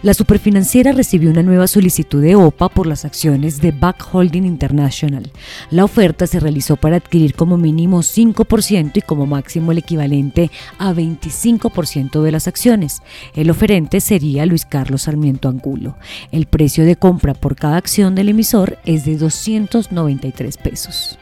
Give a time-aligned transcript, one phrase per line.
[0.00, 5.28] La superfinanciera recibió una nueva solicitud de OPA por las acciones de Back Holding International.
[5.72, 10.92] La oferta se realizó para adquirir como mínimo 5% y como máximo el equivalente a
[10.92, 13.02] 25% de las acciones.
[13.34, 15.96] El oferente sería Luis Carlos Sarmiento Angulo.
[16.30, 21.18] El precio de compra por cada acción del emisor es de 293 pesos.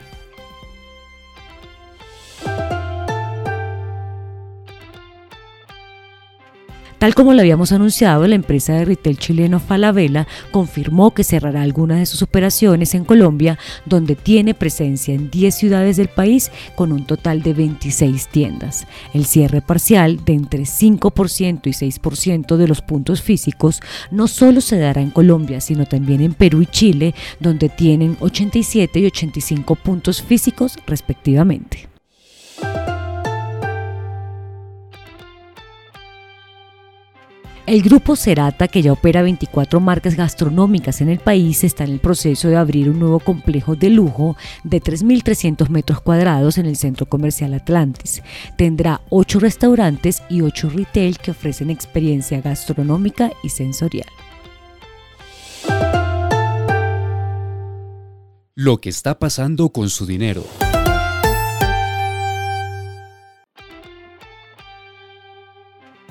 [6.99, 11.99] Tal como lo habíamos anunciado, la empresa de retail chileno Falabella confirmó que cerrará algunas
[11.99, 17.05] de sus operaciones en Colombia, donde tiene presencia en 10 ciudades del país con un
[17.05, 18.87] total de 26 tiendas.
[19.13, 24.79] El cierre parcial de entre 5% y 6% de los puntos físicos no solo se
[24.79, 30.23] dará en Colombia, sino también en Perú y Chile, donde tienen 87 y 85 puntos
[30.23, 31.96] físicos respectivamente.
[37.67, 41.99] El grupo Cerata, que ya opera 24 marcas gastronómicas en el país, está en el
[41.99, 47.07] proceso de abrir un nuevo complejo de lujo de 3.300 metros cuadrados en el centro
[47.07, 48.23] comercial Atlantis.
[48.57, 54.07] Tendrá 8 restaurantes y 8 retail que ofrecen experiencia gastronómica y sensorial.
[58.55, 60.45] Lo que está pasando con su dinero.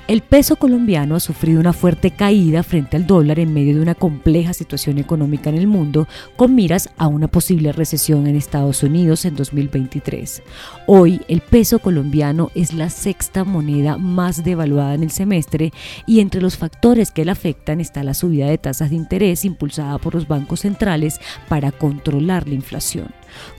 [0.08, 3.96] El peso colombiano ha sufrido una fuerte caída frente al dólar en medio de una
[3.96, 9.26] compleja situación económica en el mundo, con miras a una posible recesión en Estados Unidos
[9.26, 10.44] en 2023.
[10.86, 15.74] Hoy, el peso colombiano es la sexta moneda más devaluada en el semestre
[16.06, 19.98] y entre los factores que la afectan está la subida de tasas de interés impulsada
[19.98, 23.08] por los bancos centrales para controlar la inflación.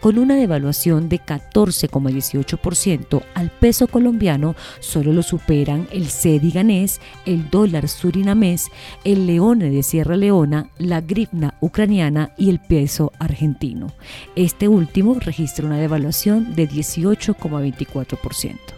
[0.00, 7.50] Con una devaluación de 14,18%, al peso colombiano solo lo superan el 0 lediganés, el
[7.50, 8.70] dólar surinamés,
[9.04, 13.92] el leone de Sierra Leona, la grivna ucraniana y el peso argentino.
[14.34, 18.75] Este último registra una devaluación de 18,24%.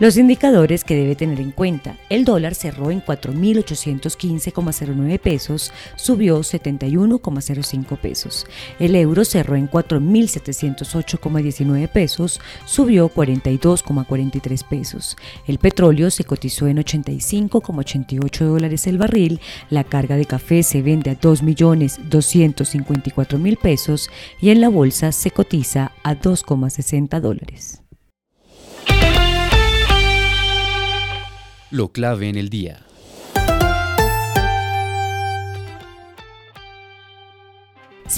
[0.00, 1.96] Los indicadores que debe tener en cuenta.
[2.08, 8.46] El dólar cerró en 4.815,09 pesos, subió 71,05 pesos.
[8.78, 15.16] El euro cerró en 4.708,19 pesos, subió 42,43 pesos.
[15.48, 19.40] El petróleo se cotizó en 85,88 dólares el barril.
[19.68, 24.08] La carga de café se vende a 2.254.000 pesos
[24.40, 27.82] y en la bolsa se cotiza a 2,60 dólares.
[31.70, 32.87] Lo clave en el día.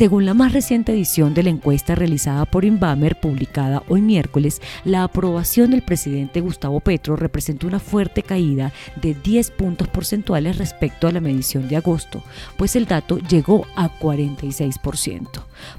[0.00, 5.04] Según la más reciente edición de la encuesta realizada por Inbamer, publicada hoy miércoles, la
[5.04, 8.72] aprobación del presidente Gustavo Petro representó una fuerte caída
[9.02, 12.22] de 10 puntos porcentuales respecto a la medición de agosto,
[12.56, 15.28] pues el dato llegó a 46%.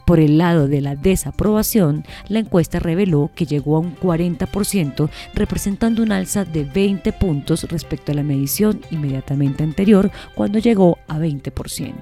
[0.05, 6.03] Por el lado de la desaprobación, la encuesta reveló que llegó a un 40%, representando
[6.03, 11.95] un alza de 20 puntos respecto a la medición inmediatamente anterior, cuando llegó a 20%.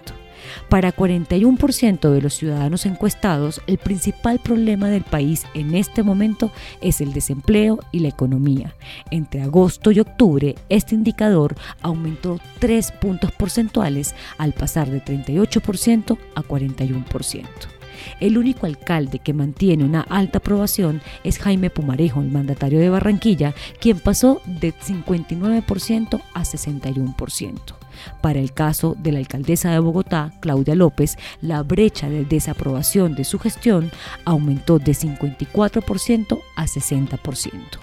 [0.69, 6.51] Para 41% de los ciudadanos encuestados, el principal problema del país en este momento
[6.81, 8.75] es el desempleo y la economía.
[9.11, 16.41] Entre agosto y octubre, este indicador aumentó 3 puntos porcentuales al pasar de 38% a
[16.43, 17.78] 41%.
[18.19, 23.53] El único alcalde que mantiene una alta aprobación es Jaime Pumarejo, el mandatario de Barranquilla,
[23.79, 27.79] quien pasó de 59% a 61%.
[28.21, 33.23] Para el caso de la alcaldesa de Bogotá, Claudia López, la brecha de desaprobación de
[33.23, 33.91] su gestión
[34.25, 37.79] aumentó de 54% a 60%.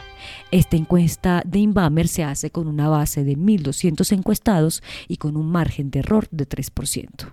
[0.50, 5.50] Esta encuesta de Inbamer se hace con una base de 1.200 encuestados y con un
[5.50, 7.32] margen de error de 3%.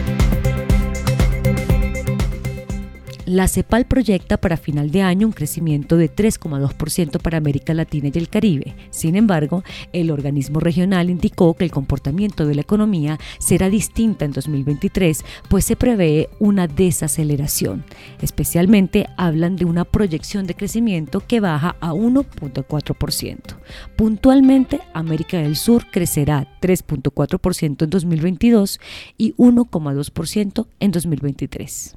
[3.31, 8.17] La CEPAL proyecta para final de año un crecimiento de 3,2% para América Latina y
[8.17, 8.75] el Caribe.
[8.89, 9.63] Sin embargo,
[9.93, 15.63] el organismo regional indicó que el comportamiento de la economía será distinta en 2023, pues
[15.63, 17.85] se prevé una desaceleración.
[18.21, 23.37] Especialmente hablan de una proyección de crecimiento que baja a 1.4%.
[23.95, 28.81] Puntualmente, América del Sur crecerá 3.4% en 2022
[29.17, 31.95] y 1,2% en 2023.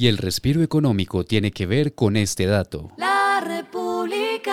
[0.00, 2.90] Y el respiro económico tiene que ver con este dato.
[2.96, 4.50] La República.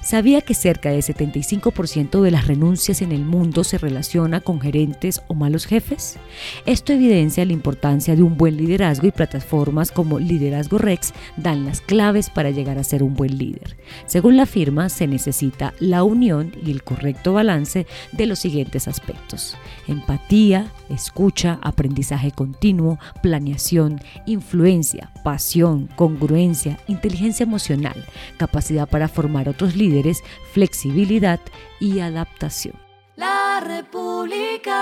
[0.00, 5.20] ¿Sabía que cerca del 75% de las renuncias en el mundo se relaciona con gerentes
[5.26, 6.20] o malos jefes?
[6.66, 11.80] Esto evidencia la importancia de un buen liderazgo y plataformas como Liderazgo Rex dan las
[11.80, 13.76] claves para llegar a ser un buen líder.
[14.06, 19.56] Según la firma, se necesita la unión y el correcto balance de los siguientes aspectos.
[19.88, 28.04] Empatía, escucha, aprendizaje continuo, planeación, influencia, pasión, congruencia, inteligencia emocional,
[28.38, 30.22] capacidad para formar otros líderes,
[30.52, 31.40] flexibilidad
[31.80, 32.74] y adaptación.
[33.16, 34.76] La República.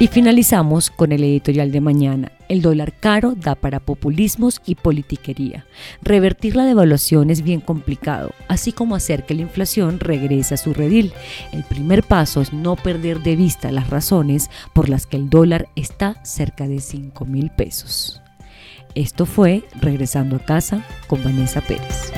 [0.00, 2.30] Y finalizamos con el editorial de mañana.
[2.48, 5.66] El dólar caro da para populismos y politiquería.
[6.02, 10.72] Revertir la devaluación es bien complicado, así como hacer que la inflación regrese a su
[10.72, 11.12] redil.
[11.52, 15.68] El primer paso es no perder de vista las razones por las que el dólar
[15.74, 18.22] está cerca de 5 mil pesos.
[18.94, 22.12] Esto fue Regresando a casa con Vanessa Pérez.